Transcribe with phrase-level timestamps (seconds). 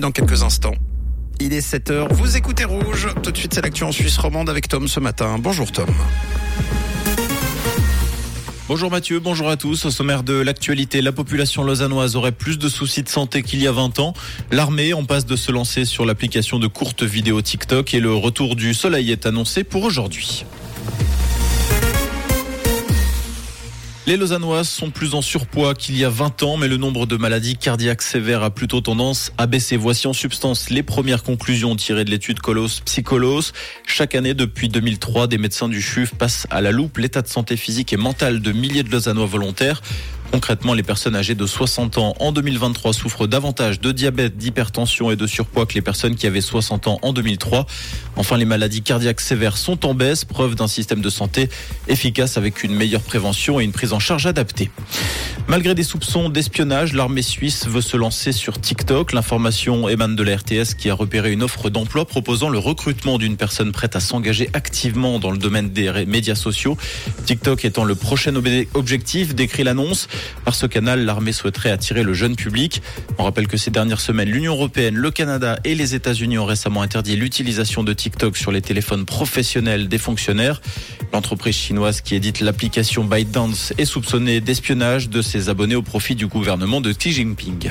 [0.00, 0.76] Dans quelques instants.
[1.40, 3.08] Il est 7h, vous écoutez Rouge.
[3.20, 5.38] Tout de suite, c'est l'actu en Suisse romande avec Tom ce matin.
[5.40, 5.88] Bonjour Tom.
[8.68, 9.86] Bonjour Mathieu, bonjour à tous.
[9.86, 13.66] Au sommaire de l'actualité, la population lausannoise aurait plus de soucis de santé qu'il y
[13.66, 14.14] a 20 ans.
[14.52, 18.54] L'armée, on passe de se lancer sur l'application de courtes vidéos TikTok et le retour
[18.54, 20.44] du soleil est annoncé pour aujourd'hui.
[24.08, 27.18] Les Lausannoises sont plus en surpoids qu'il y a 20 ans, mais le nombre de
[27.18, 29.76] maladies cardiaques sévères a plutôt tendance à baisser.
[29.76, 33.52] Voici en substance les premières conclusions tirées de l'étude Colos Psycholos.
[33.86, 37.58] Chaque année, depuis 2003, des médecins du CHUV passent à la loupe l'état de santé
[37.58, 39.82] physique et mentale de milliers de Lausannois volontaires.
[40.30, 45.16] Concrètement, les personnes âgées de 60 ans en 2023 souffrent davantage de diabète, d'hypertension et
[45.16, 47.66] de surpoids que les personnes qui avaient 60 ans en 2003.
[48.16, 51.48] Enfin, les maladies cardiaques sévères sont en baisse, preuve d'un système de santé
[51.88, 54.70] efficace avec une meilleure prévention et une prise en charge adaptée.
[55.48, 59.14] Malgré des soupçons d'espionnage, l'armée suisse veut se lancer sur TikTok.
[59.14, 63.38] L'information émane de la RTS qui a repéré une offre d'emploi proposant le recrutement d'une
[63.38, 66.76] personne prête à s'engager activement dans le domaine des médias sociaux.
[67.24, 68.34] TikTok étant le prochain
[68.74, 70.06] objectif, décrit l'annonce.
[70.44, 72.82] Par ce canal, l'armée souhaiterait attirer le jeune public.
[73.18, 76.82] On rappelle que ces dernières semaines, l'Union européenne, le Canada et les États-Unis ont récemment
[76.82, 80.60] interdit l'utilisation de TikTok sur les téléphones professionnels des fonctionnaires.
[81.12, 86.26] L'entreprise chinoise qui édite l'application ByteDance est soupçonnée d'espionnage de ses abonnés au profit du
[86.26, 87.70] gouvernement de Xi Jinping.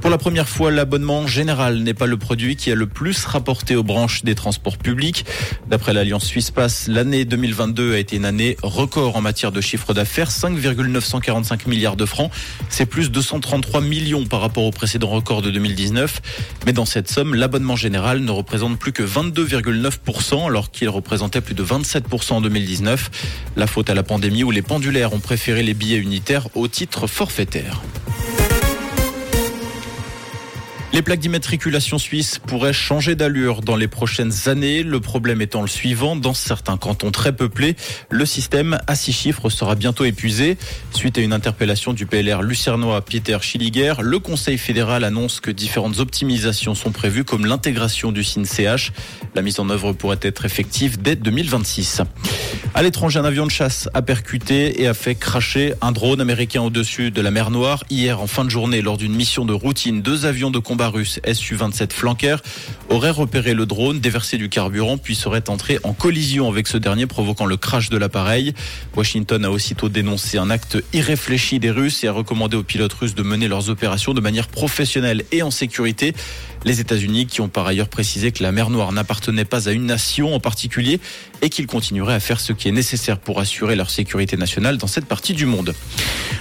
[0.00, 3.76] Pour la première fois, l'abonnement général n'est pas le produit qui a le plus rapporté
[3.76, 5.26] aux branches des transports publics.
[5.68, 9.92] D'après l'Alliance Suisse Pass, l'année 2022 a été une année record en matière de chiffre
[9.92, 12.30] d'affaires, 5,945 milliards de francs.
[12.70, 16.22] C'est plus de 133 millions par rapport au précédent record de 2019.
[16.64, 21.54] Mais dans cette somme, l'abonnement général ne représente plus que 22,9% alors qu'il représentait plus
[21.54, 23.10] de 27% en 2019.
[23.54, 27.06] La faute à la pandémie où les pendulaires ont préféré les billets unitaires au titre
[27.06, 27.82] forfaitaire.
[30.92, 34.82] Les plaques d'immatriculation suisse pourraient changer d'allure dans les prochaines années.
[34.82, 37.76] Le problème étant le suivant, dans certains cantons très peuplés,
[38.10, 40.58] le système à six chiffres sera bientôt épuisé.
[40.92, 46.00] Suite à une interpellation du PLR lucernois Peter Schilliger, le Conseil fédéral annonce que différentes
[46.00, 48.90] optimisations sont prévues comme l'intégration du SIN-CH.
[49.36, 52.02] La mise en œuvre pourrait être effective dès 2026.
[52.74, 56.62] À l'étranger, un avion de chasse a percuté et a fait cracher un drone américain
[56.62, 57.84] au-dessus de la mer Noire.
[57.90, 61.20] Hier, en fin de journée, lors d'une mission de routine, deux avions de combat russes
[61.32, 62.36] Su-27 Flanker
[62.88, 67.06] auraient repéré le drone, déversé du carburant, puis seraient entrés en collision avec ce dernier,
[67.06, 68.54] provoquant le crash de l'appareil.
[68.96, 73.14] Washington a aussitôt dénoncé un acte irréfléchi des Russes et a recommandé aux pilotes russes
[73.14, 76.14] de mener leurs opérations de manière professionnelle et en sécurité.
[76.64, 79.86] Les États-Unis qui ont par ailleurs précisé que la mer Noire n'appartenait pas à une
[79.86, 81.00] nation en particulier
[81.40, 84.86] et qu'ils continueraient à faire ce qui est nécessaire pour assurer leur sécurité nationale dans
[84.86, 85.74] cette partie du monde.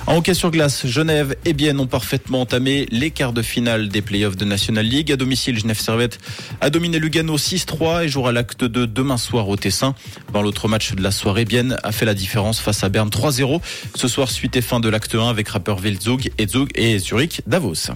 [0.08, 4.02] En hockey sur glace, Genève et Bienne ont parfaitement entamé les quarts de finale des
[4.02, 5.12] playoffs de National League.
[5.12, 6.20] À domicile, Genève Servette
[6.62, 9.94] a dominé Lugano 6-3 et jouera l'acte 2 demain soir au Tessin.
[10.34, 13.62] Dans l'autre match de la soirée, Bienne a fait la différence face à Berne 3-0.
[13.96, 17.42] Ce soir, suite et fin de l'acte 1 avec Rappeurville Zug et Zug et Zurich
[17.46, 17.92] Davos.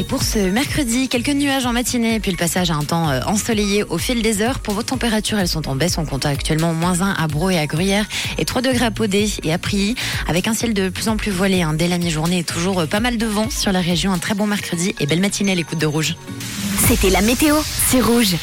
[0.00, 3.20] Et pour ce mercredi, quelques nuages en matinée, puis le passage à un temps euh,
[3.26, 4.60] ensoleillé au fil des heures.
[4.60, 5.98] Pour vos températures, elles sont en baisse.
[5.98, 8.06] On compte actuellement moins 1 à Bro et à Gruyère
[8.38, 9.96] et 3 degrés à Podé et à Prilly,
[10.26, 12.86] avec un ciel de plus en plus voilé hein, dès la mi-journée et toujours euh,
[12.86, 14.10] pas mal de vent sur la région.
[14.10, 16.16] Un très bon mercredi et belle matinée à l'écoute de Rouge.
[16.88, 17.56] C'était la météo,
[17.90, 18.36] c'est Rouge.